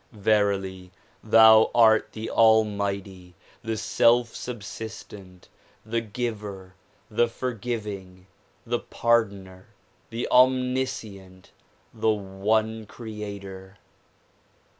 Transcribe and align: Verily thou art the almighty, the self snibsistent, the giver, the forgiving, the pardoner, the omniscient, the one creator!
Verily 0.13 0.89
thou 1.23 1.69
art 1.75 2.13
the 2.13 2.27
almighty, 2.31 3.35
the 3.61 3.77
self 3.77 4.33
snibsistent, 4.33 5.41
the 5.85 6.01
giver, 6.01 6.73
the 7.11 7.27
forgiving, 7.27 8.25
the 8.65 8.79
pardoner, 8.79 9.67
the 10.09 10.27
omniscient, 10.29 11.51
the 11.93 12.09
one 12.09 12.87
creator! 12.87 13.77